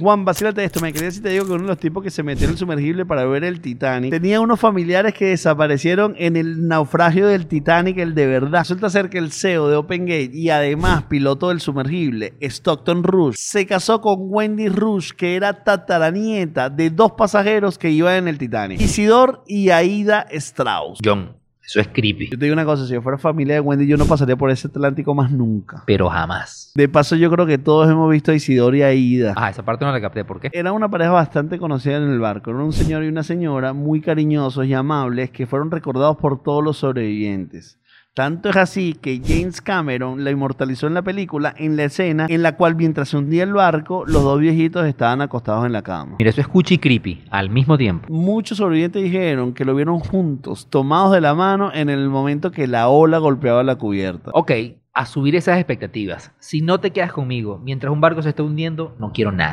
Juan, 0.00 0.24
vacílate 0.24 0.62
esto. 0.62 0.78
Me 0.78 0.92
quería 0.92 1.10
si 1.10 1.20
te 1.20 1.30
digo 1.30 1.44
que 1.44 1.50
uno 1.50 1.62
de 1.62 1.68
los 1.70 1.78
tipos 1.78 2.04
que 2.04 2.10
se 2.10 2.22
metió 2.22 2.44
en 2.44 2.52
el 2.52 2.56
sumergible 2.56 3.04
para 3.04 3.24
ver 3.24 3.42
el 3.42 3.60
Titanic 3.60 4.12
tenía 4.12 4.40
unos 4.40 4.60
familiares 4.60 5.12
que 5.12 5.26
desaparecieron 5.26 6.14
en 6.18 6.36
el 6.36 6.68
naufragio 6.68 7.26
del 7.26 7.48
Titanic, 7.48 7.98
el 7.98 8.14
de 8.14 8.28
verdad. 8.28 8.60
Resulta 8.60 8.90
ser 8.90 9.10
que 9.10 9.18
el 9.18 9.32
CEO 9.32 9.68
de 9.68 9.74
OpenGate 9.74 10.30
y 10.32 10.50
además 10.50 11.02
piloto 11.08 11.48
del 11.48 11.60
sumergible, 11.60 12.34
Stockton 12.40 13.02
Rush, 13.02 13.34
se 13.36 13.66
casó 13.66 14.00
con 14.00 14.18
Wendy 14.20 14.68
Rush, 14.68 15.10
que 15.14 15.34
era 15.34 15.64
tataranieta 15.64 16.70
de 16.70 16.90
dos 16.90 17.14
pasajeros 17.18 17.76
que 17.76 17.90
iban 17.90 18.14
en 18.14 18.28
el 18.28 18.38
Titanic: 18.38 18.80
Isidor 18.80 19.42
y 19.48 19.70
Aida 19.70 20.28
Strauss. 20.30 21.00
John, 21.04 21.38
eso 21.68 21.80
es 21.80 21.88
creepy. 21.88 22.30
Yo 22.30 22.38
te 22.38 22.46
digo 22.46 22.54
una 22.54 22.64
cosa: 22.64 22.86
si 22.86 22.94
yo 22.94 23.02
fuera 23.02 23.18
familia 23.18 23.56
de 23.56 23.60
Wendy, 23.60 23.86
yo 23.86 23.98
no 23.98 24.06
pasaría 24.06 24.36
por 24.36 24.50
ese 24.50 24.68
Atlántico 24.68 25.14
más 25.14 25.30
nunca. 25.30 25.82
Pero 25.86 26.08
jamás. 26.08 26.72
De 26.74 26.88
paso, 26.88 27.14
yo 27.14 27.30
creo 27.30 27.44
que 27.44 27.58
todos 27.58 27.90
hemos 27.90 28.10
visto 28.10 28.32
a 28.32 28.34
Isidor 28.34 28.74
y 28.74 28.82
Aida. 28.82 29.34
Ah, 29.36 29.50
esa 29.50 29.62
parte 29.62 29.84
no 29.84 29.92
la 29.92 30.00
capté. 30.00 30.24
¿Por 30.24 30.40
qué? 30.40 30.48
Era 30.52 30.72
una 30.72 30.88
pareja 30.88 31.10
bastante 31.10 31.58
conocida 31.58 31.98
en 31.98 32.04
el 32.04 32.20
barco. 32.20 32.50
Era 32.50 32.60
un 32.60 32.72
señor 32.72 33.04
y 33.04 33.08
una 33.08 33.22
señora 33.22 33.74
muy 33.74 34.00
cariñosos 34.00 34.64
y 34.66 34.72
amables 34.72 35.30
que 35.30 35.46
fueron 35.46 35.70
recordados 35.70 36.16
por 36.16 36.42
todos 36.42 36.64
los 36.64 36.78
sobrevivientes. 36.78 37.78
Tanto 38.14 38.48
es 38.50 38.56
así 38.56 38.94
que 38.94 39.20
James 39.24 39.60
Cameron 39.60 40.24
la 40.24 40.32
inmortalizó 40.32 40.88
en 40.88 40.94
la 40.94 41.02
película 41.02 41.54
en 41.56 41.76
la 41.76 41.84
escena 41.84 42.26
en 42.28 42.42
la 42.42 42.56
cual 42.56 42.74
mientras 42.74 43.10
se 43.10 43.16
hundía 43.16 43.44
el 43.44 43.52
barco, 43.52 44.04
los 44.06 44.24
dos 44.24 44.40
viejitos 44.40 44.84
estaban 44.86 45.20
acostados 45.20 45.64
en 45.66 45.72
la 45.72 45.82
cama. 45.82 46.16
Mira, 46.18 46.30
eso 46.30 46.40
es 46.40 46.48
cuchi 46.48 46.74
y 46.74 46.78
creepy 46.78 47.22
al 47.30 47.48
mismo 47.48 47.78
tiempo. 47.78 48.12
Muchos 48.12 48.58
sobrevivientes 48.58 49.04
dijeron 49.04 49.54
que 49.54 49.64
lo 49.64 49.74
vieron 49.74 50.00
juntos, 50.00 50.66
tomados 50.68 51.12
de 51.12 51.20
la 51.20 51.34
mano 51.34 51.70
en 51.72 51.90
el 51.90 52.08
momento 52.08 52.50
que 52.50 52.66
la 52.66 52.88
ola 52.88 53.18
golpeaba 53.18 53.62
la 53.62 53.76
cubierta. 53.76 54.32
Ok, 54.34 54.50
a 54.98 55.06
subir 55.06 55.36
esas 55.36 55.58
expectativas. 55.58 56.32
Si 56.40 56.60
no 56.60 56.80
te 56.80 56.90
quedas 56.90 57.12
conmigo 57.12 57.60
mientras 57.62 57.92
un 57.92 58.00
barco 58.00 58.20
se 58.20 58.30
está 58.30 58.42
hundiendo, 58.42 58.96
no 58.98 59.12
quiero 59.12 59.30
nada. 59.30 59.46